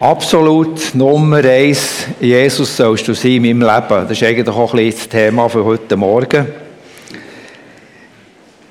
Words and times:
Absolut 0.00 0.92
Nummer 0.96 1.44
eins, 1.44 2.06
Jesus 2.18 2.76
sollst 2.76 3.06
du 3.06 3.14
sein 3.14 3.44
in 3.44 3.58
meinem 3.58 3.60
Leben. 3.60 4.08
Das 4.08 4.10
ist 4.10 4.24
eigentlich 4.24 4.48
auch 4.48 4.74
ein 4.74 4.84
bisschen 4.84 4.98
das 4.98 5.08
Thema 5.08 5.48
für 5.48 5.64
heute 5.64 5.96
Morgen. 5.96 6.46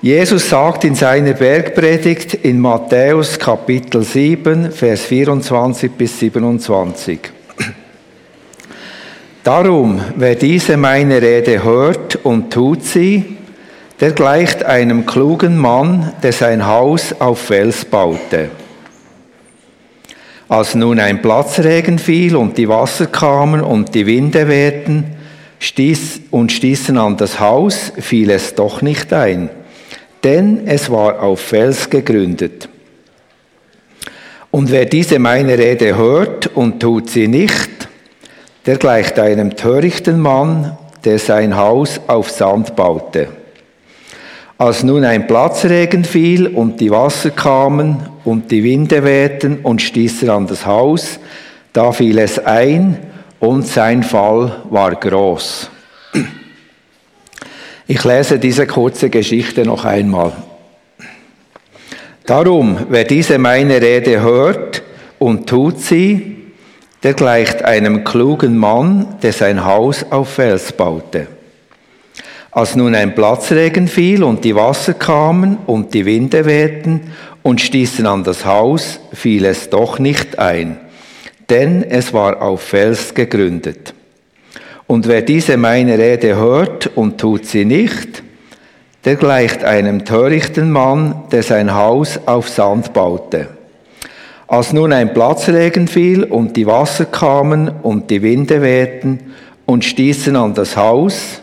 Jesus 0.02 0.50
sagt 0.50 0.84
in 0.84 0.96
seiner 0.96 1.32
Bergpredigt 1.32 2.34
in 2.34 2.60
Matthäus 2.60 3.40
Kapitel 3.40 4.04
7, 4.04 4.74
Vers 4.74 5.06
24 5.06 5.94
bis 5.94 6.20
27. 6.20 7.20
Darum, 9.46 10.02
wer 10.18 10.36
diese 10.36 10.76
meine 10.76 11.22
Rede 11.22 11.64
hört 11.64 12.18
und 12.18 12.52
tut 12.52 12.84
sie, 12.84 13.38
der 14.02 14.12
gleicht 14.12 14.66
einem 14.66 15.06
klugen 15.06 15.58
Mann, 15.58 16.12
der 16.22 16.34
sein 16.34 16.68
Haus 16.68 17.16
auf 17.18 17.40
Fels 17.40 17.86
baute. 17.86 18.50
Als 20.50 20.76
nun 20.76 21.00
ein 21.00 21.22
Platzregen 21.22 22.00
fiel 22.00 22.36
und 22.36 22.58
die 22.58 22.70
Wasser 22.70 23.08
kamen 23.08 23.62
und 23.62 23.96
die 23.96 24.06
Winde 24.06 24.48
wehten 24.48 25.16
stieß 25.64 26.24
und 26.30 26.52
stießen 26.52 26.98
an 26.98 27.16
das 27.16 27.40
Haus, 27.40 27.94
fiel 27.98 28.32
es 28.32 28.54
doch 28.54 28.82
nicht 28.82 29.14
ein, 29.14 29.50
denn 30.24 30.68
es 30.68 30.92
war 30.92 31.22
auf 31.22 31.40
Fels 31.40 31.90
gegründet. 31.90 32.68
Und 34.52 34.72
wer 34.72 34.86
diese 34.86 35.20
meine 35.20 35.58
Rede 35.58 35.96
hört 35.96 36.48
und 36.48 36.82
tut 36.82 37.10
sie 37.10 37.30
nicht, 37.30 37.88
der 38.66 38.76
gleicht 38.76 39.18
einem 39.20 39.56
törichten 39.56 40.20
Mann, 40.20 40.78
der 41.06 41.18
sein 41.18 41.56
Haus 41.56 42.02
auf 42.08 42.30
Sand 42.30 42.76
baute. 42.76 43.30
Als 44.58 44.84
nun 44.84 45.04
ein 45.04 45.28
Platzregen 45.28 46.06
fiel 46.06 46.48
und 46.48 46.80
die 46.80 46.92
Wasser 46.92 47.32
kamen 47.32 48.08
und 48.24 48.52
die 48.52 48.64
Winde 48.64 49.04
wehten 49.04 49.60
und 49.64 49.82
stießen 49.82 50.30
an 50.30 50.48
das 50.48 50.66
Haus, 50.66 51.20
da 51.74 51.92
fiel 51.92 52.20
es 52.20 52.38
ein 52.40 52.98
und 53.40 53.68
sein 53.68 54.04
Fall 54.04 54.64
war 54.70 54.96
groß. 54.96 55.70
Ich 57.88 58.04
lese 58.04 58.40
diese 58.40 58.66
kurze 58.66 59.10
Geschichte 59.10 59.66
noch 59.66 59.84
einmal. 59.84 60.32
Darum, 62.26 62.78
wer 62.90 63.04
diese 63.04 63.38
meine 63.38 63.82
Rede 63.82 64.22
hört 64.22 64.84
und 65.20 65.50
tut 65.50 65.80
sie, 65.80 66.38
der 67.04 67.14
gleicht 67.14 67.64
einem 67.64 68.06
klugen 68.06 68.58
Mann, 68.58 69.18
der 69.22 69.34
sein 69.34 69.66
Haus 69.66 70.06
auf 70.10 70.30
Fels 70.30 70.72
baute. 70.72 71.28
Als 72.54 72.76
nun 72.76 72.94
ein 72.94 73.16
Platzregen 73.16 73.88
fiel 73.88 74.24
und 74.24 74.44
die 74.44 74.56
Wasser 74.56 74.94
kamen 74.94 75.58
und 75.66 75.96
die 75.96 76.06
Winde 76.06 76.46
wehten 76.46 77.02
und 77.42 77.62
stießen 77.62 78.06
an 78.06 78.24
das 78.24 78.46
Haus, 78.46 79.00
fiel 79.12 79.46
es 79.46 79.72
doch 79.72 79.98
nicht 79.98 80.38
ein, 80.38 80.78
denn 81.50 81.82
es 81.82 82.14
war 82.14 82.44
auf 82.44 82.62
Fels 82.62 83.16
gegründet. 83.16 83.96
Und 84.86 85.08
wer 85.08 85.24
diese 85.24 85.58
meine 85.58 85.98
Rede 85.98 86.36
hört 86.36 86.92
und 86.96 87.18
tut 87.18 87.48
sie 87.48 87.66
nicht, 87.66 88.22
der 89.04 89.16
gleicht 89.16 89.64
einem 89.64 90.06
törichten 90.06 90.70
Mann, 90.70 91.24
der 91.32 91.42
sein 91.42 91.74
Haus 91.74 92.20
auf 92.28 92.50
Sand 92.50 92.94
baute. 92.94 93.48
Als 94.48 94.74
nun 94.74 94.94
ein 94.94 95.16
Platzregen 95.16 95.88
fiel 95.88 96.24
und 96.24 96.56
die 96.56 96.68
Wasser 96.68 97.06
kamen 97.06 97.70
und 97.82 98.12
die 98.12 98.22
Winde 98.22 98.62
wehten 98.62 99.34
und 99.66 99.84
stießen 99.84 100.36
an 100.36 100.54
das 100.54 100.78
Haus, 100.78 101.42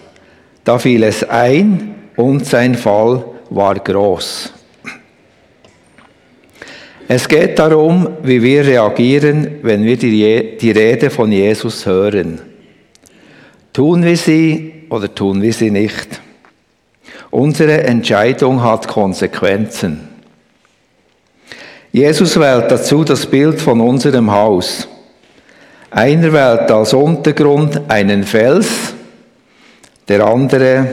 da 0.64 0.78
fiel 0.78 1.02
es 1.02 1.24
ein 1.28 1.94
und 2.16 2.46
sein 2.46 2.74
Fall 2.74 3.24
war 3.50 3.74
groß. 3.74 4.52
Es 7.08 7.26
geht 7.26 7.58
darum, 7.58 8.08
wie 8.22 8.40
wir 8.40 8.64
reagieren, 8.64 9.58
wenn 9.62 9.82
wir 9.82 9.96
die, 9.96 10.56
die 10.60 10.70
Rede 10.70 11.10
von 11.10 11.32
Jesus 11.32 11.84
hören. 11.84 12.40
Tun 13.72 14.04
wir 14.04 14.16
sie 14.16 14.84
oder 14.90 15.12
tun 15.12 15.42
wir 15.42 15.52
sie 15.52 15.72
nicht? 15.72 16.20
Unsere 17.30 17.82
Entscheidung 17.82 18.62
hat 18.62 18.86
Konsequenzen. 18.86 20.08
Jesus 21.92 22.38
wählt 22.38 22.70
dazu 22.70 23.02
das 23.02 23.26
Bild 23.26 23.60
von 23.60 23.80
unserem 23.80 24.30
Haus. 24.30 24.86
Einer 25.90 26.32
wählt 26.32 26.70
als 26.70 26.92
Untergrund 26.92 27.80
einen 27.88 28.22
Fels, 28.22 28.94
der 30.10 30.26
andere, 30.26 30.88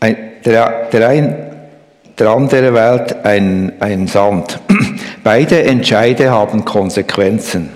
ein, 0.00 0.16
der, 0.42 0.88
der, 0.90 1.08
ein, 1.08 1.36
der 2.18 2.28
andere 2.28 2.72
wählt 2.72 3.24
ein, 3.26 3.74
ein 3.78 4.06
Sand. 4.06 4.58
Beide 5.22 5.62
Entscheide 5.64 6.30
haben 6.30 6.64
Konsequenzen. 6.64 7.68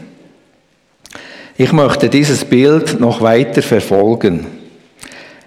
Ich 1.58 1.72
möchte 1.72 2.08
dieses 2.08 2.46
Bild 2.46 2.98
noch 2.98 3.20
weiter 3.20 3.60
verfolgen. 3.60 4.46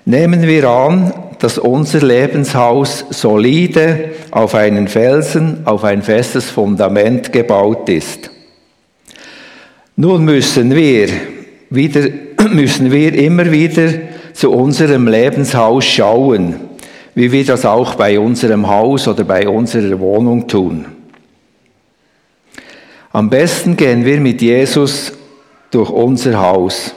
Nehmen 0.05 0.43
wir 0.43 0.69
an, 0.69 1.11
dass 1.39 1.57
unser 1.57 2.01
Lebenshaus 2.05 3.03
solide 3.09 4.11
auf 4.29 4.53
einen 4.53 4.87
Felsen, 4.87 5.65
auf 5.65 5.83
ein 5.83 6.03
festes 6.03 6.51
Fundament 6.51 7.33
gebaut 7.33 7.89
ist. 7.89 8.29
Nun 9.95 10.23
müssen 10.23 10.75
wir 10.75 11.09
wieder 11.71 12.07
müssen 12.51 12.91
wir 12.91 13.13
immer 13.15 13.51
wieder 13.51 13.93
zu 14.33 14.51
unserem 14.51 15.07
Lebenshaus 15.07 15.85
schauen, 15.85 16.55
wie 17.15 17.31
wir 17.31 17.45
das 17.45 17.65
auch 17.65 17.95
bei 17.95 18.19
unserem 18.19 18.67
Haus 18.67 19.07
oder 19.07 19.23
bei 19.23 19.47
unserer 19.47 19.99
Wohnung 19.99 20.47
tun. 20.47 20.85
Am 23.11 23.29
besten 23.29 23.75
gehen 23.75 24.05
wir 24.05 24.19
mit 24.21 24.41
Jesus 24.41 25.13
durch 25.71 25.89
unser 25.89 26.39
Haus. 26.39 26.93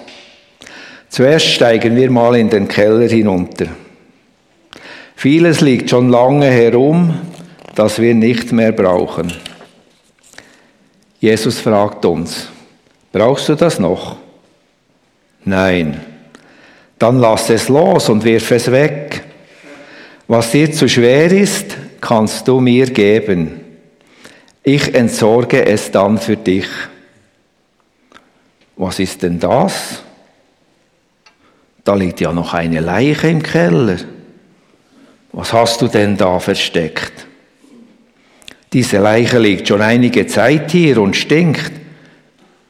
Zuerst 1.08 1.46
steigen 1.46 1.96
wir 1.96 2.10
mal 2.10 2.36
in 2.36 2.50
den 2.50 2.68
Keller 2.68 3.08
hinunter. 3.08 3.66
Vieles 5.16 5.60
liegt 5.60 5.90
schon 5.90 6.10
lange 6.10 6.46
herum, 6.46 7.14
das 7.74 8.00
wir 8.00 8.14
nicht 8.14 8.52
mehr 8.52 8.72
brauchen. 8.72 9.32
Jesus 11.20 11.58
fragt 11.58 12.04
uns, 12.04 12.48
brauchst 13.12 13.48
du 13.48 13.54
das 13.54 13.78
noch? 13.78 14.16
Nein. 15.44 16.00
Dann 16.98 17.18
lass 17.18 17.50
es 17.50 17.68
los 17.68 18.08
und 18.08 18.24
wirf 18.24 18.50
es 18.50 18.70
weg. 18.70 19.24
Was 20.26 20.52
dir 20.52 20.72
zu 20.72 20.88
schwer 20.88 21.30
ist, 21.30 21.76
kannst 22.00 22.48
du 22.48 22.60
mir 22.60 22.86
geben. 22.86 23.60
Ich 24.62 24.94
entsorge 24.94 25.66
es 25.66 25.90
dann 25.90 26.18
für 26.18 26.36
dich. 26.36 26.68
Was 28.76 28.98
ist 28.98 29.22
denn 29.22 29.38
das? 29.38 30.02
Da 31.84 31.94
liegt 31.94 32.20
ja 32.20 32.32
noch 32.32 32.54
eine 32.54 32.80
Leiche 32.80 33.28
im 33.28 33.42
Keller. 33.42 33.98
Was 35.32 35.52
hast 35.52 35.82
du 35.82 35.88
denn 35.88 36.16
da 36.16 36.38
versteckt? 36.38 37.26
Diese 38.72 38.98
Leiche 38.98 39.38
liegt 39.38 39.68
schon 39.68 39.82
einige 39.82 40.26
Zeit 40.26 40.70
hier 40.70 41.00
und 41.02 41.14
stinkt. 41.14 41.72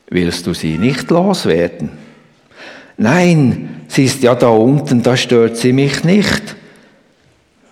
Willst 0.09 0.47
du 0.47 0.53
sie 0.53 0.77
nicht 0.77 1.11
loswerden? 1.11 2.04
Nein, 2.97 3.83
sie 3.89 4.05
ist 4.05 4.23
ja 4.23 4.35
da 4.35 4.49
unten, 4.49 5.03
da 5.03 5.17
stört 5.17 5.57
sie 5.57 5.73
mich 5.73 6.05
nicht. 6.05 6.57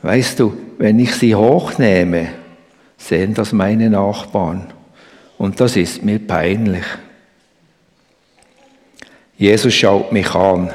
Weißt 0.02 0.40
du, 0.40 0.56
wenn 0.78 0.98
ich 0.98 1.14
sie 1.14 1.34
hochnehme, 1.34 2.28
sehen 2.96 3.34
das 3.34 3.52
meine 3.52 3.88
Nachbarn. 3.88 4.66
Und 5.38 5.60
das 5.60 5.76
ist 5.76 6.02
mir 6.02 6.18
peinlich. 6.18 6.84
Jesus 9.36 9.74
schaut 9.74 10.12
mich 10.12 10.34
an. 10.34 10.70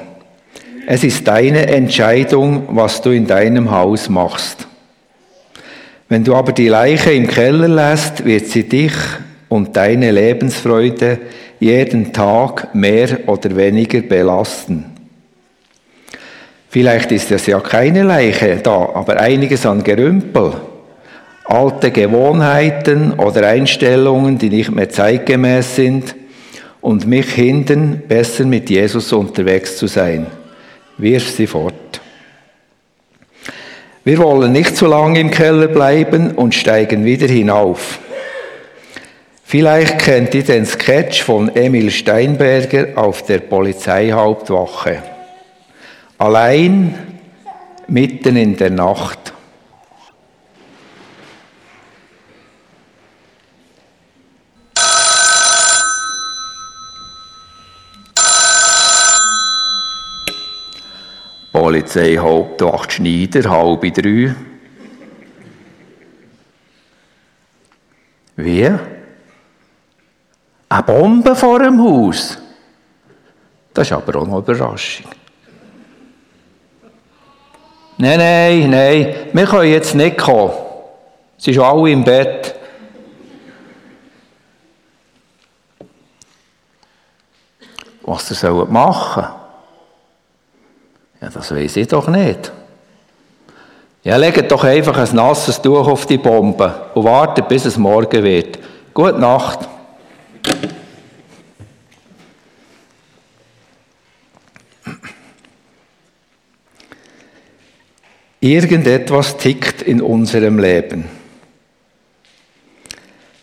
Es 0.87 1.03
ist 1.03 1.27
deine 1.27 1.67
Entscheidung, 1.67 2.63
was 2.69 3.01
du 3.01 3.11
in 3.11 3.27
deinem 3.27 3.71
Haus 3.71 4.07
machst. 4.07 4.67
Wenn 6.09 6.23
du 6.23 6.35
aber 6.35 6.53
die 6.53 6.69
Leiche 6.69 7.11
im 7.11 7.27
Keller 7.27 7.67
lässt, 7.67 8.23
wird 8.23 8.47
sie 8.47 8.63
dich 8.63 8.93
und 9.49 9.75
deine 9.75 10.11
Lebensfreude 10.11 11.19
jeden 11.59 12.13
Tag 12.13 12.73
mehr 12.75 13.27
oder 13.27 13.55
weniger 13.55 14.01
belasten. 14.01 14.85
Vielleicht 16.69 17.11
ist 17.11 17.31
es 17.31 17.47
ja 17.47 17.59
keine 17.59 18.03
Leiche 18.03 18.57
da, 18.57 18.89
aber 18.93 19.19
einiges 19.19 19.65
an 19.65 19.83
Gerümpel, 19.83 20.53
alte 21.45 21.91
Gewohnheiten 21.91 23.13
oder 23.13 23.47
Einstellungen, 23.47 24.37
die 24.37 24.49
nicht 24.49 24.71
mehr 24.71 24.89
zeitgemäß 24.89 25.75
sind 25.75 26.15
und 26.81 27.07
mich 27.07 27.33
hindern, 27.33 28.03
besser 28.07 28.45
mit 28.45 28.69
Jesus 28.69 29.13
unterwegs 29.13 29.77
zu 29.77 29.87
sein. 29.87 30.27
Wirf 30.97 31.29
sie 31.29 31.47
fort. 31.47 31.73
Wir 34.03 34.17
wollen 34.19 34.51
nicht 34.51 34.77
zu 34.77 34.87
lange 34.87 35.19
im 35.19 35.31
Keller 35.31 35.67
bleiben 35.67 36.31
und 36.31 36.55
steigen 36.55 37.03
wieder 37.03 37.27
hinauf. 37.27 37.99
Vielleicht 39.49 39.99
kennt 39.99 40.35
ihr 40.35 40.43
den 40.43 40.65
Sketch 40.65 41.23
von 41.23 41.47
Emil 41.55 41.89
Steinberger 41.89 42.97
auf 42.97 43.23
der 43.23 43.39
Polizeihauptwache. 43.39 45.01
Allein 46.17 47.21
mitten 47.87 48.35
in 48.35 48.57
der 48.57 48.71
Nacht. 48.71 49.31
Polizeihauptwacht 61.53 62.91
Schneider, 62.91 63.49
halb 63.49 63.93
drei. 63.93 64.35
Bombe 71.27 71.39
vor 71.39 71.59
dem 71.59 71.81
Haus? 71.81 72.37
Das 73.73 73.87
ist 73.87 73.93
aber 73.93 74.19
auch 74.19 74.25
noch 74.25 74.35
eine 74.35 74.55
Überraschung. 74.55 75.07
Nein, 77.97 78.17
nein, 78.17 78.69
nein, 78.69 79.15
wir 79.33 79.45
können 79.45 79.71
jetzt 79.71 79.95
nicht 79.95 80.17
kommen. 80.17 80.53
Sie 81.37 81.53
sind 81.53 81.63
alle 81.63 81.91
im 81.91 82.03
Bett. 82.03 82.55
Was 88.03 88.27
sie 88.27 88.49
machen 88.49 89.23
sollen? 89.23 89.35
Ja, 91.21 91.29
das 91.29 91.53
weiß 91.53 91.75
ich 91.75 91.87
doch 91.87 92.07
nicht. 92.07 92.51
Ja, 94.03 94.15
legt 94.15 94.49
doch 94.49 94.63
einfach 94.63 94.97
ein 94.97 95.15
nasses 95.15 95.61
Tuch 95.61 95.87
auf 95.87 96.05
die 96.05 96.17
Bombe 96.17 96.89
und 96.93 97.03
wartet, 97.03 97.47
bis 97.49 97.65
es 97.65 97.77
morgen 97.77 98.23
wird. 98.23 98.59
Gute 98.93 99.19
Nacht. 99.19 99.66
Irgendetwas 108.47 109.35
tickt 109.35 109.81
in 109.81 110.01
unserem 110.01 110.57
Leben. 110.57 111.03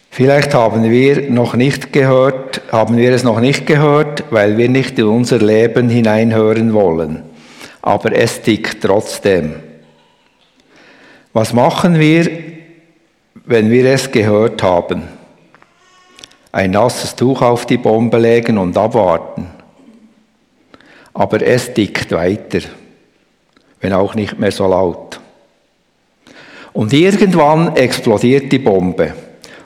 Vielleicht 0.08 0.54
haben 0.54 0.90
wir 0.90 1.30
noch 1.30 1.54
nicht 1.54 1.92
gehört, 1.92 2.62
haben 2.72 2.96
wir 2.96 3.12
es 3.12 3.22
noch 3.22 3.38
nicht 3.38 3.66
gehört, 3.66 4.24
weil 4.30 4.56
wir 4.56 4.70
nicht 4.70 4.98
in 4.98 5.04
unser 5.04 5.40
Leben 5.40 5.90
hineinhören 5.90 6.72
wollen. 6.72 7.22
Aber 7.82 8.16
es 8.16 8.40
tickt 8.40 8.80
trotzdem. 8.80 9.56
Was 11.34 11.52
machen 11.52 11.98
wir, 11.98 12.30
wenn 13.44 13.70
wir 13.70 13.84
es 13.84 14.10
gehört 14.10 14.62
haben? 14.62 15.02
Ein 16.50 16.70
nasses 16.70 17.14
Tuch 17.14 17.42
auf 17.42 17.66
die 17.66 17.76
Bombe 17.76 18.16
legen 18.16 18.56
und 18.56 18.74
abwarten. 18.78 19.48
Aber 21.12 21.42
es 21.42 21.74
tickt 21.74 22.10
weiter, 22.12 22.60
wenn 23.84 23.92
auch 23.92 24.14
nicht 24.14 24.38
mehr 24.38 24.50
so 24.50 24.66
laut. 24.66 25.20
Und 26.72 26.94
irgendwann 26.94 27.76
explodiert 27.76 28.50
die 28.50 28.58
Bombe. 28.58 29.12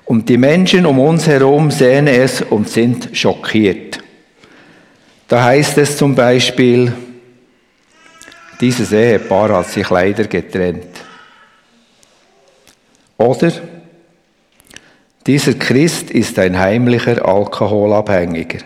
Und 0.07 0.29
die 0.29 0.37
Menschen 0.37 0.87
um 0.87 0.99
uns 0.99 1.29
herum 1.29 1.71
sehen 1.71 2.09
es 2.09 2.43
und 2.43 2.69
sind 2.69 3.11
schockiert. 3.13 4.01
Da 5.29 5.45
heißt 5.45 5.79
es 5.79 5.97
zum 5.97 6.17
Beispiel, 6.17 6.93
dieses 8.61 8.91
Ehepaar 8.91 9.51
hat 9.59 9.69
sich 9.69 9.89
leider 9.89 10.25
getrennt. 10.25 10.89
Oder 13.19 13.53
dieser 15.29 15.55
Christ 15.55 16.11
ist 16.11 16.37
ein 16.41 16.59
heimlicher 16.59 17.25
Alkoholabhängiger. 17.25 18.65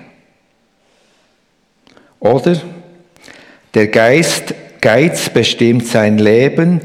Oder 2.21 2.57
der 3.75 3.89
Geist, 3.89 4.55
Geiz 4.83 5.31
bestimmt 5.31 5.87
sein 5.87 6.19
Leben 6.19 6.81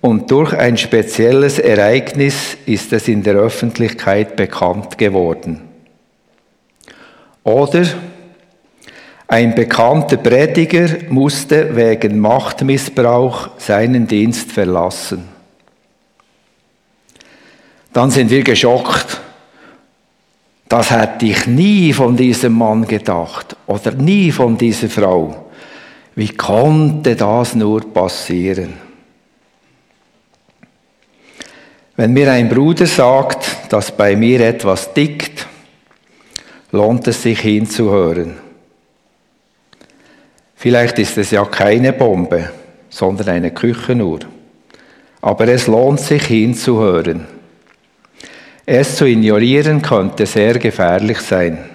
und 0.00 0.30
durch 0.30 0.54
ein 0.54 0.78
spezielles 0.78 1.58
Ereignis 1.58 2.56
ist 2.64 2.92
es 2.92 3.08
in 3.08 3.24
der 3.24 3.34
Öffentlichkeit 3.34 4.36
bekannt 4.36 4.96
geworden. 4.96 5.60
Oder 7.42 7.86
ein 9.26 9.56
bekannter 9.56 10.16
Prediger 10.16 10.88
musste 11.08 11.74
wegen 11.74 12.20
Machtmissbrauch 12.20 13.50
seinen 13.58 14.06
Dienst 14.06 14.52
verlassen. 14.52 15.24
Dann 17.92 18.12
sind 18.12 18.30
wir 18.30 18.44
geschockt. 18.44 19.20
Das 20.68 20.92
hätte 20.92 21.26
ich 21.26 21.48
nie 21.48 21.92
von 21.92 22.16
diesem 22.16 22.52
Mann 22.52 22.86
gedacht 22.86 23.56
oder 23.66 23.90
nie 23.90 24.30
von 24.30 24.56
dieser 24.56 24.88
Frau. 24.88 25.49
Wie 26.14 26.28
konnte 26.28 27.16
das 27.16 27.54
nur 27.54 27.92
passieren? 27.92 28.74
Wenn 31.96 32.12
mir 32.12 32.32
ein 32.32 32.48
Bruder 32.48 32.86
sagt, 32.86 33.72
dass 33.72 33.92
bei 33.92 34.16
mir 34.16 34.40
etwas 34.40 34.92
tickt, 34.94 35.46
lohnt 36.72 37.06
es 37.08 37.22
sich 37.22 37.40
hinzuhören. 37.40 38.36
Vielleicht 40.56 40.98
ist 40.98 41.16
es 41.16 41.30
ja 41.30 41.44
keine 41.44 41.92
Bombe, 41.92 42.50
sondern 42.90 43.28
eine 43.28 43.50
Küchenuhr. 43.50 44.20
Aber 45.22 45.48
es 45.48 45.66
lohnt 45.66 46.00
sich 46.00 46.24
hinzuhören. 46.26 47.26
Es 48.66 48.96
zu 48.96 49.06
ignorieren 49.06 49.82
könnte 49.82 50.26
sehr 50.26 50.58
gefährlich 50.58 51.18
sein. 51.20 51.69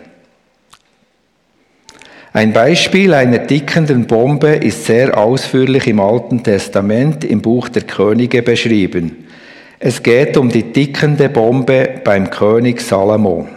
Ein 2.35 2.51
Beispiel 2.51 3.13
einer 3.13 3.47
tickenden 3.47 4.07
Bombe 4.07 4.49
ist 4.49 4.83
sehr 4.83 5.17
ausführlich 5.17 5.87
im 5.87 6.01
Alten 6.01 6.43
Testament 6.43 7.23
im 7.23 7.41
Buch 7.41 7.69
der 7.69 7.83
Könige 7.83 8.41
beschrieben. 8.41 9.25
Es 9.79 10.03
geht 10.03 10.35
um 10.35 10.49
die 10.49 10.73
tickende 10.73 11.29
Bombe 11.29 12.01
beim 12.03 12.29
König 12.29 12.81
Salomo. 12.81 13.47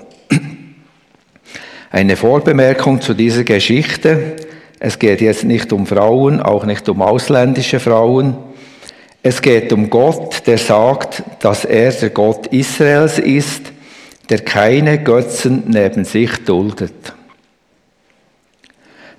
Eine 1.91 2.15
Vorbemerkung 2.15 3.01
zu 3.01 3.15
dieser 3.15 3.43
Geschichte. 3.43 4.37
Es 4.79 5.01
geht 5.01 5.23
jetzt 5.23 5.43
nicht 5.43 5.73
um 5.73 5.85
Frauen, 5.85 6.41
auch 6.41 6.65
nicht 6.65 6.89
um 6.89 7.03
ausländische 7.03 7.81
Frauen. 7.81 8.37
Es 9.25 9.43
geht 9.43 9.73
um 9.73 9.91
Gott, 9.91 10.47
der 10.47 10.59
sagt, 10.59 11.25
dass 11.41 11.65
er 11.65 11.91
der 11.91 12.11
Gott 12.11 12.47
Israels 12.53 13.19
ist, 13.19 13.73
der 14.31 14.39
keine 14.39 15.03
Götzen 15.03 15.65
neben 15.67 16.05
sich 16.05 16.31
duldet. 16.45 17.18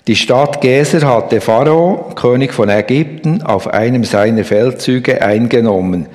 Die 0.07 0.15
Stadt 0.15 0.61
Geser 0.61 1.07
hatte 1.07 1.41
Pharao, 1.41 2.11
König 2.15 2.53
von 2.53 2.69
Ägypten, 2.69 3.43
auf 3.43 3.67
einem 3.67 4.03
seiner 4.03 4.43
Feldzüge 4.43 5.21
eingenommen. 5.21 6.07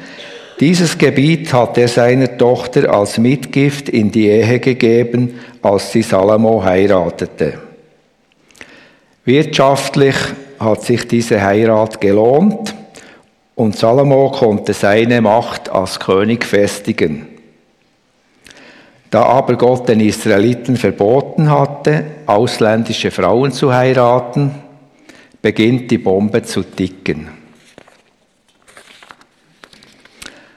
Dieses 0.61 0.99
Gebiet 0.99 1.53
hat 1.53 1.77
er 1.79 1.89
seiner 1.89 2.39
Tochter 2.39 2.93
als 2.93 3.19
Mitgift 3.19 3.89
in 3.89 4.11
die 4.11 4.29
Ehe 4.29 4.61
gegeben, 4.61 5.41
als 5.63 5.93
sie 5.93 6.03
Salomo 6.03 6.63
heiratete. 6.63 7.55
Wirtschaftlich 9.25 10.17
hat 10.61 10.83
sich 10.83 11.09
diese 11.09 11.43
Heirat 11.43 12.01
gelohnt 12.01 12.75
und 13.55 13.77
Salomo 13.77 14.31
konnte 14.31 14.73
seine 14.75 15.21
Macht 15.21 15.71
als 15.71 15.99
König 15.99 16.45
festigen. 16.45 17.34
Da 19.15 19.23
aber 19.23 19.55
Gott 19.55 19.89
den 19.89 20.01
Israeliten 20.01 20.77
verboten 20.77 21.49
hatte, 21.49 22.05
ausländische 22.27 23.13
Frauen 23.13 23.53
zu 23.53 23.73
heiraten, 23.73 24.51
beginnt 25.41 25.89
die 25.93 25.99
Bombe 25.99 26.43
zu 26.43 26.65
ticken. 26.65 27.29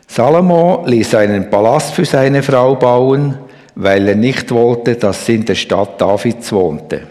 Salomo 0.07 0.85
ließ 0.87 1.13
einen 1.13 1.51
Palast 1.51 1.93
für 1.93 2.05
seine 2.05 2.41
Frau 2.41 2.73
bauen, 2.73 3.37
weil 3.75 4.07
er 4.07 4.15
nicht 4.15 4.49
wollte, 4.49 4.95
dass 4.95 5.27
sie 5.27 5.35
in 5.35 5.45
der 5.45 5.53
Stadt 5.53 6.01
Davids 6.01 6.51
wohnte. 6.51 7.03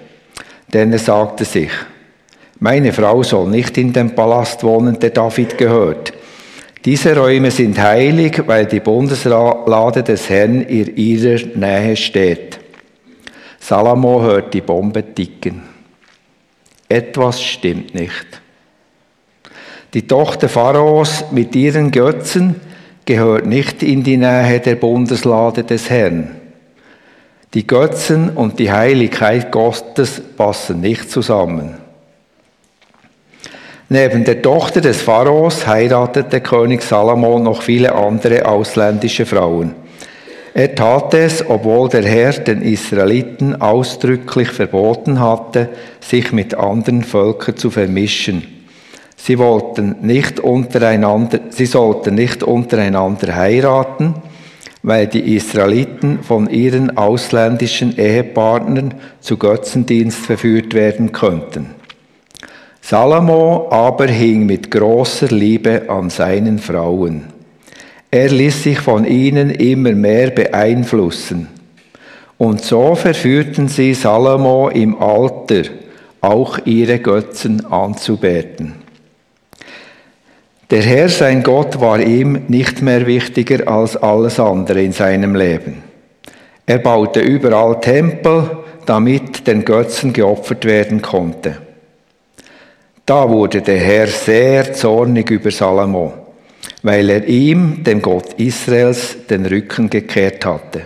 Denn 0.74 0.90
er 0.90 0.98
sagte 0.98 1.44
sich, 1.44 1.70
meine 2.58 2.92
Frau 2.92 3.22
soll 3.22 3.48
nicht 3.50 3.78
in 3.78 3.92
dem 3.92 4.16
Palast 4.16 4.64
wohnen, 4.64 4.98
der 4.98 5.10
David 5.10 5.56
gehört. 5.56 6.12
Diese 6.86 7.16
Räume 7.16 7.50
sind 7.50 7.80
heilig, 7.80 8.44
weil 8.46 8.66
die 8.66 8.78
Bundeslade 8.78 10.04
des 10.04 10.30
Herrn 10.30 10.60
in 10.60 10.96
ihrer 10.96 11.44
Nähe 11.56 11.96
steht. 11.96 12.60
Salomo 13.58 14.22
hört 14.22 14.54
die 14.54 14.60
Bombe 14.60 15.02
ticken. 15.12 15.62
Etwas 16.88 17.42
stimmt 17.42 17.92
nicht. 17.96 18.40
Die 19.94 20.06
Tochter 20.06 20.48
Pharaos 20.48 21.24
mit 21.32 21.56
ihren 21.56 21.90
Götzen 21.90 22.60
gehört 23.04 23.46
nicht 23.46 23.82
in 23.82 24.04
die 24.04 24.16
Nähe 24.16 24.60
der 24.60 24.76
Bundeslade 24.76 25.64
des 25.64 25.90
Herrn. 25.90 26.36
Die 27.52 27.66
Götzen 27.66 28.30
und 28.30 28.60
die 28.60 28.70
Heiligkeit 28.70 29.50
Gottes 29.50 30.22
passen 30.36 30.82
nicht 30.82 31.10
zusammen. 31.10 31.85
Neben 33.88 34.24
der 34.24 34.42
Tochter 34.42 34.80
des 34.80 35.00
Pharaos 35.00 35.64
heiratete 35.64 36.40
König 36.40 36.82
Salomo 36.82 37.38
noch 37.38 37.62
viele 37.62 37.94
andere 37.94 38.44
ausländische 38.44 39.26
Frauen. 39.26 39.76
Er 40.54 40.74
tat 40.74 41.14
es, 41.14 41.48
obwohl 41.48 41.88
der 41.88 42.04
Herr 42.04 42.32
den 42.32 42.62
Israeliten 42.62 43.60
ausdrücklich 43.60 44.48
verboten 44.48 45.20
hatte, 45.20 45.68
sich 46.00 46.32
mit 46.32 46.54
anderen 46.54 47.04
Völkern 47.04 47.56
zu 47.56 47.70
vermischen. 47.70 48.42
Sie 49.16 49.38
wollten 49.38 49.96
nicht 50.00 50.40
untereinander, 50.40 51.38
sie 51.50 51.66
sollten 51.66 52.16
nicht 52.16 52.42
untereinander 52.42 53.36
heiraten, 53.36 54.14
weil 54.82 55.06
die 55.06 55.36
Israeliten 55.36 56.24
von 56.24 56.50
ihren 56.50 56.96
ausländischen 56.96 57.96
Ehepartnern 57.96 58.94
zu 59.20 59.36
Götzendienst 59.36 60.26
verführt 60.26 60.74
werden 60.74 61.12
könnten. 61.12 61.75
Salomo 62.88 63.66
aber 63.68 64.06
hing 64.06 64.46
mit 64.46 64.70
großer 64.70 65.26
Liebe 65.26 65.86
an 65.88 66.08
seinen 66.08 66.60
Frauen. 66.60 67.24
Er 68.12 68.28
ließ 68.28 68.62
sich 68.62 68.78
von 68.78 69.04
ihnen 69.04 69.50
immer 69.50 69.90
mehr 69.90 70.30
beeinflussen. 70.30 71.48
Und 72.38 72.62
so 72.62 72.94
verführten 72.94 73.66
sie 73.66 73.92
Salomo 73.92 74.68
im 74.68 75.02
Alter, 75.02 75.62
auch 76.20 76.60
ihre 76.64 77.00
Götzen 77.00 77.66
anzubeten. 77.66 78.74
Der 80.70 80.82
Herr, 80.82 81.08
sein 81.08 81.42
Gott, 81.42 81.80
war 81.80 81.98
ihm 81.98 82.42
nicht 82.46 82.82
mehr 82.82 83.04
wichtiger 83.08 83.66
als 83.66 83.96
alles 83.96 84.38
andere 84.38 84.80
in 84.80 84.92
seinem 84.92 85.34
Leben. 85.34 85.82
Er 86.66 86.78
baute 86.78 87.18
überall 87.18 87.80
Tempel, 87.80 88.58
damit 88.86 89.48
den 89.48 89.64
Götzen 89.64 90.12
geopfert 90.12 90.64
werden 90.64 91.02
konnte. 91.02 91.65
Da 93.06 93.28
wurde 93.30 93.62
der 93.62 93.78
Herr 93.78 94.08
sehr 94.08 94.72
zornig 94.72 95.30
über 95.30 95.52
Salomo, 95.52 96.12
weil 96.82 97.08
er 97.08 97.24
ihm, 97.28 97.84
dem 97.84 98.02
Gott 98.02 98.32
Israels, 98.36 99.16
den 99.30 99.46
Rücken 99.46 99.88
gekehrt 99.88 100.44
hatte. 100.44 100.82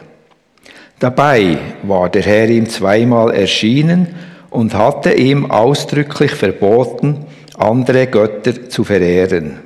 Dabei 0.98 1.56
war 1.82 2.10
der 2.10 2.20
Herr 2.20 2.50
ihm 2.50 2.68
zweimal 2.68 3.32
erschienen 3.32 4.14
und 4.50 4.74
hatte 4.74 5.14
ihm 5.14 5.50
ausdrücklich 5.50 6.32
verboten, 6.32 7.24
andere 7.56 8.06
Götter 8.06 8.68
zu 8.68 8.84
verehren. 8.84 9.60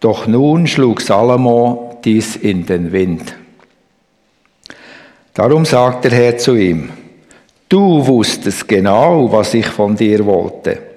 Doch 0.00 0.26
nun 0.26 0.66
schlug 0.66 1.00
Salomo 1.00 1.98
dies 2.04 2.36
in 2.36 2.66
den 2.66 2.92
Wind. 2.92 3.34
Darum 5.32 5.64
sagt 5.64 6.04
der 6.04 6.12
Herr 6.12 6.36
zu 6.36 6.56
ihm, 6.56 6.90
du 7.70 8.06
wusstest 8.06 8.68
genau, 8.68 9.32
was 9.32 9.54
ich 9.54 9.66
von 9.66 9.96
dir 9.96 10.26
wollte, 10.26 10.93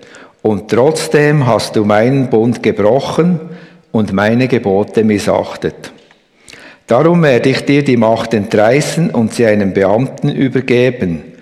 und 0.47 0.69
trotzdem 0.71 1.45
hast 1.45 1.75
du 1.75 1.83
meinen 1.83 2.29
Bund 2.29 2.63
gebrochen 2.63 3.41
und 3.91 4.13
meine 4.13 4.47
Gebote 4.47 5.03
missachtet. 5.03 5.91
Darum 6.87 7.21
werde 7.23 7.49
ich 7.49 7.65
dir 7.65 7.83
die 7.83 7.97
Macht 7.97 8.33
entreißen 8.33 9.09
und 9.09 9.33
sie 9.33 9.45
einem 9.45 9.73
Beamten 9.73 10.29
übergeben. 10.29 11.33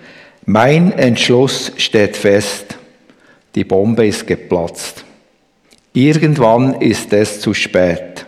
Mein 0.44 0.90
Entschluss 0.90 1.70
steht 1.76 2.16
fest. 2.16 2.78
Die 3.54 3.62
Bombe 3.62 4.08
ist 4.08 4.26
geplatzt. 4.26 5.04
Irgendwann 5.92 6.80
ist 6.80 7.12
es 7.12 7.40
zu 7.40 7.54
spät. 7.54 8.26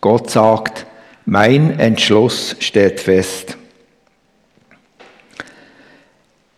Gott 0.00 0.30
sagt, 0.30 0.86
mein 1.26 1.80
Entschluss 1.80 2.54
steht 2.60 3.00
fest. 3.00 3.56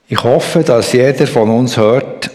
Ich 0.06 0.22
hoffe, 0.22 0.62
dass 0.62 0.92
jeder 0.92 1.26
von 1.26 1.48
uns 1.48 1.78
hört, 1.78 2.25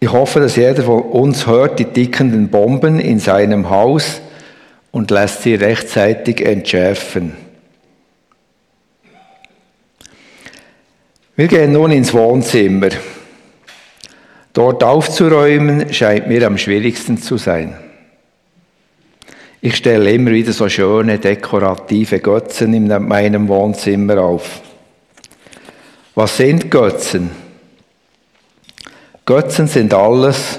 ich 0.00 0.12
hoffe, 0.12 0.40
dass 0.40 0.56
jeder 0.56 0.82
von 0.82 1.02
uns 1.02 1.46
hört 1.46 1.78
die 1.78 1.84
tickenden 1.84 2.48
Bomben 2.48 3.00
in 3.00 3.18
seinem 3.18 3.68
Haus 3.68 4.20
und 4.92 5.10
lässt 5.10 5.42
sie 5.42 5.54
rechtzeitig 5.54 6.40
entschärfen. 6.40 7.32
Wir 11.34 11.48
gehen 11.48 11.72
nun 11.72 11.92
ins 11.92 12.12
Wohnzimmer. 12.14 12.88
Dort 14.52 14.82
aufzuräumen 14.82 15.92
scheint 15.92 16.26
mir 16.26 16.46
am 16.46 16.58
schwierigsten 16.58 17.18
zu 17.18 17.36
sein. 17.36 17.76
Ich 19.60 19.76
stelle 19.76 20.12
immer 20.12 20.30
wieder 20.30 20.52
so 20.52 20.68
schöne 20.68 21.18
dekorative 21.18 22.20
Götzen 22.20 22.74
in 22.74 22.86
meinem 22.86 23.48
Wohnzimmer 23.48 24.18
auf. 24.18 24.60
Was 26.14 26.36
sind 26.36 26.70
Götzen? 26.70 27.47
Götzen 29.28 29.66
sind 29.66 29.92
alles, 29.92 30.58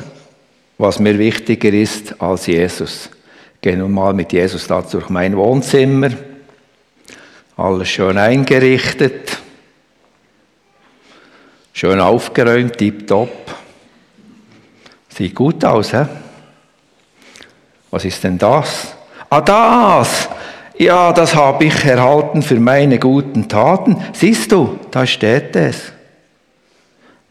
was 0.78 1.00
mir 1.00 1.18
wichtiger 1.18 1.74
ist 1.74 2.22
als 2.22 2.46
Jesus. 2.46 3.10
Ich 3.56 3.62
gehe 3.62 3.76
nun 3.76 3.92
mal 3.92 4.14
mit 4.14 4.32
Jesus 4.32 4.68
da 4.68 4.84
durch 4.84 5.10
mein 5.10 5.36
Wohnzimmer. 5.36 6.12
Alles 7.58 7.90
schön 7.90 8.20
eingerichtet. 8.20 9.40
Schön 11.74 12.00
aufgeräumt, 12.00 12.78
tipptopp. 12.78 13.56
Sieht 15.18 15.34
gut 15.34 15.66
aus, 15.66 15.92
hä? 15.92 16.06
Was 17.90 18.06
ist 18.06 18.24
denn 18.24 18.38
das? 18.38 18.96
Ah, 19.32 19.42
das! 19.42 20.30
Ja, 20.78 21.12
das 21.12 21.34
habe 21.34 21.66
ich 21.66 21.86
erhalten 21.86 22.44
für 22.44 22.60
meine 22.60 23.00
guten 23.00 23.50
Taten. 23.50 23.98
Siehst 24.14 24.52
du, 24.52 24.78
da 24.92 25.08
steht 25.08 25.56
es. 25.56 25.92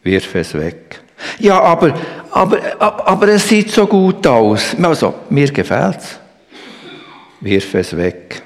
Wirf 0.02 0.34
es 0.34 0.54
weg. 0.54 1.04
Ja, 1.38 1.60
aber, 1.60 1.94
aber, 2.30 2.58
aber 2.78 3.28
es 3.28 3.48
sieht 3.48 3.70
so 3.70 3.86
gut 3.86 4.26
aus. 4.26 4.76
Also, 4.80 5.14
mir 5.30 5.50
gefällt's. 5.50 6.18
Wirf 7.40 7.74
es 7.74 7.96
weg. 7.96 8.42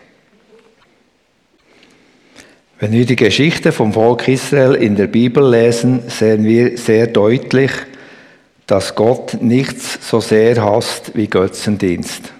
Wenn 2.78 2.92
wir 2.92 3.06
die 3.06 3.16
Geschichte 3.16 3.70
vom 3.70 3.92
Volk 3.92 4.26
Israel 4.26 4.74
in 4.74 4.96
der 4.96 5.06
Bibel 5.06 5.48
lesen, 5.48 6.02
sehen 6.08 6.44
wir 6.44 6.76
sehr 6.76 7.06
deutlich, 7.06 7.70
dass 8.66 8.94
Gott 8.94 9.38
nichts 9.40 10.08
so 10.08 10.20
sehr 10.20 10.62
hasst 10.62 11.12
wie 11.14 11.28
Götzendienst. 11.28 12.32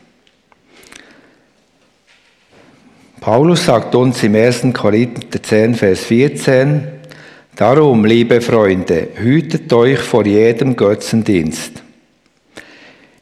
Paulus 3.20 3.66
sagt 3.66 3.94
uns 3.94 4.20
im 4.24 4.34
1. 4.34 4.66
Korinther 4.72 5.40
10, 5.40 5.76
Vers 5.76 6.00
14, 6.00 6.88
Darum, 7.56 8.06
liebe 8.06 8.40
Freunde, 8.40 9.08
hütet 9.16 9.70
euch 9.74 9.98
vor 9.98 10.24
jedem 10.24 10.74
Götzendienst. 10.74 11.82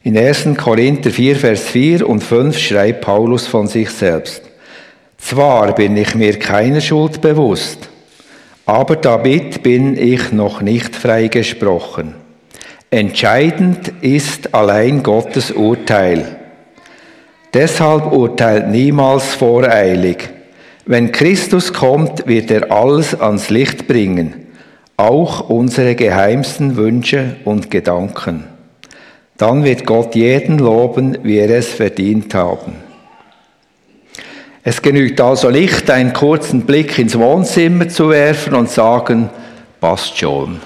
In 0.03 0.17
1. 0.17 0.55
Korinther 0.57 1.11
4, 1.11 1.35
Vers 1.35 1.63
4 1.63 2.07
und 2.07 2.23
5 2.23 2.57
schreibt 2.57 3.01
Paulus 3.01 3.45
von 3.47 3.67
sich 3.67 3.89
selbst, 3.89 4.43
Zwar 5.17 5.75
bin 5.75 5.97
ich 5.97 6.15
mir 6.15 6.39
keiner 6.39 6.79
Schuld 6.79 7.19
bewusst, 7.19 7.89
aber 8.65 8.95
damit 8.95 9.63
bin 9.63 9.97
ich 9.97 10.31
noch 10.31 10.61
nicht 10.61 10.95
freigesprochen. 10.95 12.15
Entscheidend 12.89 13.91
ist 14.01 14.55
allein 14.55 15.03
Gottes 15.03 15.51
Urteil. 15.51 16.37
Deshalb 17.53 18.13
urteilt 18.13 18.69
niemals 18.69 19.35
voreilig. 19.35 20.29
Wenn 20.85 21.11
Christus 21.11 21.73
kommt, 21.73 22.27
wird 22.27 22.49
er 22.49 22.71
alles 22.71 23.19
ans 23.19 23.49
Licht 23.49 23.87
bringen, 23.87 24.47
auch 24.97 25.49
unsere 25.49 25.95
geheimsten 25.95 26.75
Wünsche 26.75 27.37
und 27.45 27.69
Gedanken. 27.69 28.45
Dann 29.37 29.63
wird 29.63 29.85
Gott 29.85 30.15
jeden 30.15 30.59
loben, 30.59 31.17
wie 31.23 31.37
er 31.37 31.49
es 31.49 31.69
verdient 31.69 32.33
haben. 32.33 32.75
Es 34.63 34.81
genügt 34.81 35.19
also 35.19 35.49
nicht, 35.49 35.89
einen 35.89 36.13
kurzen 36.13 36.61
Blick 36.61 36.99
ins 36.99 37.17
Wohnzimmer 37.17 37.89
zu 37.89 38.09
werfen 38.09 38.53
und 38.53 38.69
sagen, 38.69 39.29
passt 39.79 40.17
schon. 40.17 40.59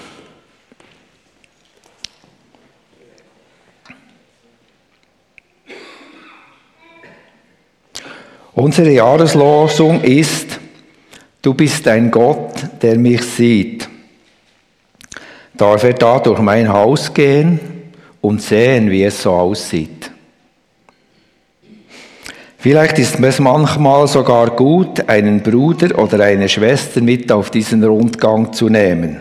Unsere 8.65 8.89
Jahreslosung 8.89 10.01
ist, 10.01 10.59
du 11.43 11.53
bist 11.53 11.87
ein 11.87 12.09
Gott, 12.09 12.53
der 12.81 12.97
mich 12.97 13.21
sieht. 13.21 13.87
Darf 15.55 15.83
er 15.83 15.93
da 15.93 16.17
durch 16.17 16.39
mein 16.39 16.73
Haus 16.73 17.13
gehen 17.13 17.59
und 18.21 18.41
sehen, 18.41 18.89
wie 18.89 19.03
es 19.03 19.21
so 19.21 19.33
aussieht? 19.33 20.09
Vielleicht 22.57 22.97
ist 22.97 23.19
es 23.19 23.39
manchmal 23.39 24.07
sogar 24.07 24.49
gut, 24.55 25.07
einen 25.09 25.43
Bruder 25.43 25.99
oder 25.99 26.23
eine 26.23 26.49
Schwester 26.49 27.01
mit 27.01 27.31
auf 27.31 27.51
diesen 27.51 27.83
Rundgang 27.83 28.51
zu 28.51 28.67
nehmen. 28.69 29.19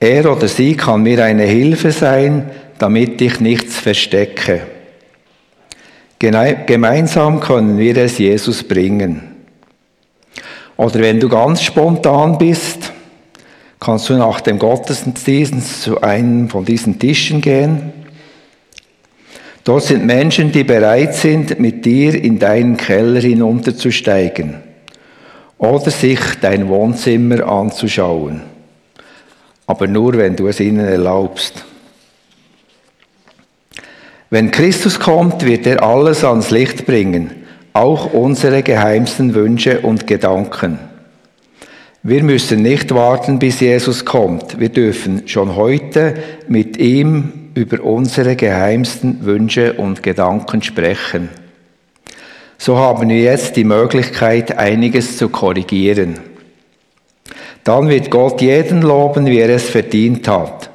Er 0.00 0.32
oder 0.32 0.48
sie 0.48 0.78
kann 0.78 1.02
mir 1.02 1.22
eine 1.22 1.44
Hilfe 1.44 1.92
sein, 1.92 2.50
damit 2.78 3.20
ich 3.20 3.40
nichts 3.40 3.78
verstecke. 3.78 4.62
Gemeinsam 6.24 7.40
können 7.40 7.76
wir 7.76 7.96
es 7.98 8.16
Jesus 8.16 8.62
bringen. 8.62 9.22
Oder 10.76 11.00
wenn 11.00 11.20
du 11.20 11.28
ganz 11.28 11.62
spontan 11.62 12.38
bist, 12.38 12.92
kannst 13.78 14.08
du 14.08 14.14
nach 14.14 14.40
dem 14.40 14.58
Gottesdienst 14.58 15.82
zu 15.82 16.00
einem 16.00 16.48
von 16.48 16.64
diesen 16.64 16.98
Tischen 16.98 17.42
gehen. 17.42 17.92
Dort 19.64 19.84
sind 19.84 20.06
Menschen, 20.06 20.50
die 20.50 20.64
bereit 20.64 21.14
sind, 21.14 21.60
mit 21.60 21.84
dir 21.84 22.14
in 22.14 22.38
deinen 22.38 22.78
Keller 22.78 23.20
hinunterzusteigen 23.20 24.56
oder 25.58 25.90
sich 25.90 26.20
dein 26.40 26.68
Wohnzimmer 26.68 27.46
anzuschauen. 27.46 28.42
Aber 29.66 29.86
nur, 29.86 30.14
wenn 30.14 30.36
du 30.36 30.48
es 30.48 30.60
ihnen 30.60 30.86
erlaubst. 30.86 31.64
Wenn 34.34 34.50
Christus 34.50 34.98
kommt, 34.98 35.46
wird 35.46 35.64
er 35.64 35.84
alles 35.84 36.24
ans 36.24 36.50
Licht 36.50 36.86
bringen, 36.86 37.30
auch 37.72 38.12
unsere 38.12 38.64
geheimsten 38.64 39.32
Wünsche 39.32 39.78
und 39.82 40.08
Gedanken. 40.08 40.80
Wir 42.02 42.24
müssen 42.24 42.60
nicht 42.60 42.92
warten, 42.92 43.38
bis 43.38 43.60
Jesus 43.60 44.04
kommt. 44.04 44.58
Wir 44.58 44.70
dürfen 44.70 45.28
schon 45.28 45.54
heute 45.54 46.14
mit 46.48 46.78
ihm 46.78 47.52
über 47.54 47.84
unsere 47.84 48.34
geheimsten 48.34 49.24
Wünsche 49.24 49.74
und 49.74 50.02
Gedanken 50.02 50.62
sprechen. 50.62 51.28
So 52.58 52.76
haben 52.76 53.08
wir 53.10 53.20
jetzt 53.20 53.54
die 53.54 53.62
Möglichkeit, 53.62 54.58
einiges 54.58 55.16
zu 55.16 55.28
korrigieren. 55.28 56.18
Dann 57.62 57.88
wird 57.88 58.10
Gott 58.10 58.42
jeden 58.42 58.82
loben, 58.82 59.26
wie 59.26 59.38
er 59.38 59.50
es 59.50 59.70
verdient 59.70 60.26
hat. 60.26 60.73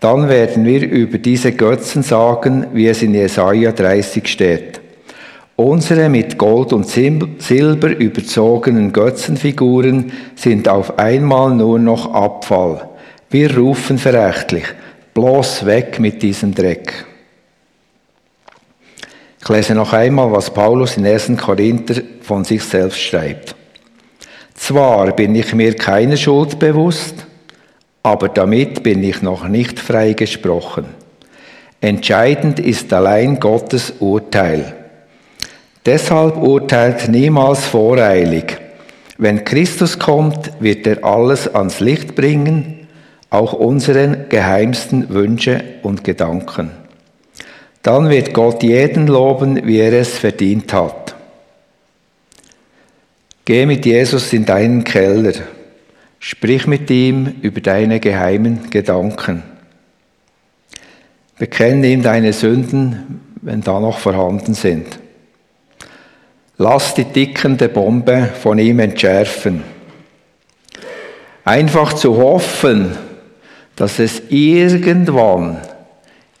Dann 0.00 0.28
werden 0.28 0.64
wir 0.64 0.88
über 0.88 1.18
diese 1.18 1.52
Götzen 1.52 2.02
sagen, 2.02 2.68
wie 2.72 2.86
es 2.86 3.02
in 3.02 3.14
Jesaja 3.14 3.72
30 3.72 4.28
steht. 4.28 4.80
Unsere 5.56 6.08
mit 6.08 6.38
Gold 6.38 6.72
und 6.72 6.86
Silber 6.86 7.88
überzogenen 7.88 8.92
Götzenfiguren 8.92 10.12
sind 10.36 10.68
auf 10.68 11.00
einmal 11.00 11.50
nur 11.50 11.80
noch 11.80 12.14
Abfall. 12.14 12.88
Wir 13.28 13.56
rufen 13.56 13.98
verächtlich, 13.98 14.64
bloß 15.14 15.66
weg 15.66 15.98
mit 15.98 16.22
diesem 16.22 16.54
Dreck. 16.54 17.04
Ich 19.40 19.48
lese 19.48 19.74
noch 19.74 19.92
einmal, 19.92 20.30
was 20.30 20.54
Paulus 20.54 20.96
in 20.96 21.06
1. 21.06 21.32
Korinther 21.36 22.02
von 22.20 22.44
sich 22.44 22.62
selbst 22.62 23.00
schreibt. 23.00 23.56
Zwar 24.54 25.10
bin 25.12 25.34
ich 25.34 25.54
mir 25.54 25.74
keine 25.74 26.16
Schuld 26.16 26.58
bewusst, 26.58 27.26
aber 28.02 28.28
damit 28.28 28.82
bin 28.82 29.02
ich 29.02 29.22
noch 29.22 29.46
nicht 29.48 29.78
freigesprochen. 29.78 30.86
Entscheidend 31.80 32.58
ist 32.58 32.92
allein 32.92 33.38
Gottes 33.38 33.94
Urteil. 34.00 34.74
Deshalb 35.86 36.36
urteilt 36.36 37.08
niemals 37.08 37.66
voreilig. 37.66 38.58
Wenn 39.16 39.44
Christus 39.44 39.98
kommt, 39.98 40.50
wird 40.60 40.86
er 40.86 41.04
alles 41.04 41.52
ans 41.54 41.80
Licht 41.80 42.14
bringen, 42.14 42.88
auch 43.30 43.52
unseren 43.52 44.28
geheimsten 44.28 45.08
Wünsche 45.10 45.62
und 45.82 46.04
Gedanken. 46.04 46.70
Dann 47.82 48.10
wird 48.10 48.34
Gott 48.34 48.62
jeden 48.62 49.06
loben, 49.06 49.66
wie 49.66 49.78
er 49.78 49.92
es 49.92 50.18
verdient 50.18 50.72
hat. 50.72 51.14
Geh 53.44 53.66
mit 53.66 53.86
Jesus 53.86 54.32
in 54.32 54.44
deinen 54.44 54.84
Keller. 54.84 55.32
Sprich 56.20 56.66
mit 56.66 56.90
ihm 56.90 57.34
über 57.42 57.60
deine 57.60 58.00
geheimen 58.00 58.70
Gedanken. 58.70 59.42
Bekenne 61.38 61.86
ihm 61.86 62.02
deine 62.02 62.32
Sünden, 62.32 63.20
wenn 63.42 63.60
da 63.60 63.78
noch 63.78 63.98
vorhanden 63.98 64.54
sind. 64.54 64.98
Lass 66.56 66.94
die 66.94 67.04
tickende 67.04 67.68
Bombe 67.68 68.30
von 68.42 68.58
ihm 68.58 68.80
entschärfen. 68.80 69.62
Einfach 71.44 71.92
zu 71.92 72.16
hoffen, 72.16 72.96
dass 73.76 74.00
es 74.00 74.22
irgendwann, 74.28 75.58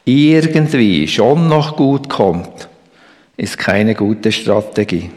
irgendwie 0.04 1.06
schon 1.06 1.48
noch 1.48 1.76
gut 1.76 2.08
kommt, 2.08 2.68
ist 3.36 3.58
keine 3.58 3.94
gute 3.94 4.32
Strategie. 4.32 5.10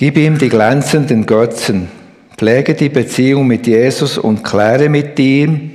Gib 0.00 0.16
ihm 0.16 0.38
die 0.38 0.48
glänzenden 0.48 1.26
Götzen, 1.26 1.88
pflege 2.36 2.74
die 2.74 2.88
Beziehung 2.88 3.48
mit 3.48 3.66
Jesus 3.66 4.16
und 4.16 4.44
kläre 4.44 4.88
mit 4.88 5.18
ihm, 5.18 5.72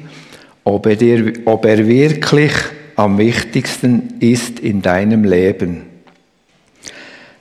ob 0.63 0.85
er, 0.85 0.95
dir, 0.95 1.33
ob 1.43 1.65
er 1.65 1.85
wirklich 1.85 2.53
am 2.95 3.17
wichtigsten 3.17 4.13
ist 4.21 4.61
in 4.61 4.81
deinem 4.81 5.25
Leben. 5.25 5.81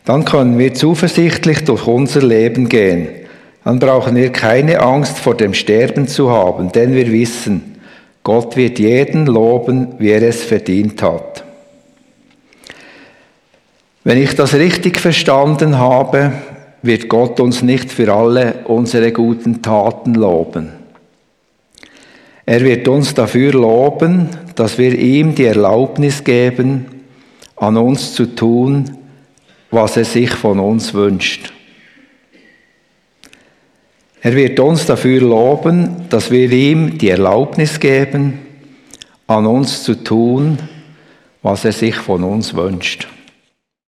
Dann 0.04 0.24
können 0.24 0.58
wir 0.58 0.74
zuversichtlich 0.74 1.62
durch 1.62 1.86
unser 1.86 2.20
Leben 2.20 2.68
gehen. 2.68 3.06
Dann 3.62 3.78
brauchen 3.78 4.16
wir 4.16 4.32
keine 4.32 4.80
Angst 4.80 5.20
vor 5.20 5.36
dem 5.36 5.54
Sterben 5.54 6.08
zu 6.08 6.32
haben, 6.32 6.72
denn 6.72 6.96
wir 6.96 7.12
wissen, 7.12 7.76
Gott 8.24 8.56
wird 8.56 8.80
jeden 8.80 9.26
loben, 9.26 9.94
wie 10.00 10.10
er 10.10 10.22
es 10.22 10.42
verdient 10.42 11.00
hat. 11.00 11.44
Wenn 14.02 14.18
ich 14.18 14.34
das 14.34 14.54
richtig 14.54 14.98
verstanden 14.98 15.78
habe, 15.78 16.32
wird 16.82 17.08
Gott 17.08 17.40
uns 17.40 17.62
nicht 17.62 17.90
für 17.90 18.12
alle 18.12 18.64
unsere 18.64 19.12
guten 19.12 19.62
Taten 19.62 20.14
loben. 20.14 20.70
Er 22.44 22.60
wird 22.62 22.88
uns 22.88 23.14
dafür 23.14 23.52
loben, 23.52 24.28
dass 24.56 24.76
wir 24.78 24.98
ihm 24.98 25.34
die 25.34 25.44
Erlaubnis 25.44 26.24
geben, 26.24 26.86
an 27.56 27.76
uns 27.76 28.14
zu 28.14 28.26
tun, 28.26 28.96
was 29.70 29.96
er 29.96 30.04
sich 30.04 30.30
von 30.30 30.58
uns 30.58 30.92
wünscht. 30.92 31.52
Er 34.20 34.34
wird 34.34 34.58
uns 34.60 34.86
dafür 34.86 35.20
loben, 35.20 36.06
dass 36.08 36.30
wir 36.30 36.50
ihm 36.50 36.98
die 36.98 37.08
Erlaubnis 37.08 37.80
geben, 37.80 38.38
an 39.26 39.46
uns 39.46 39.82
zu 39.82 39.94
tun, 39.94 40.58
was 41.42 41.64
er 41.64 41.72
sich 41.72 41.96
von 41.96 42.22
uns 42.22 42.54
wünscht. 42.54 43.08